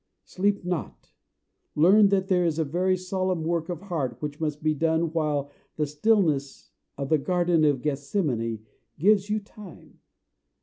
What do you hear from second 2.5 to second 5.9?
a very solemn work of heart which must be done while the